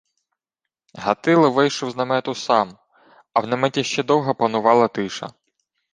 Гатило 0.95 1.49
вийшов 1.51 1.91
з 1.91 1.95
намету 1.95 2.35
сам, 2.35 2.77
а 3.33 3.39
в 3.39 3.47
наметі 3.47 3.83
ще 3.83 4.03
довго 4.03 4.35
панувала 4.35 4.87
тиша. 4.87 5.33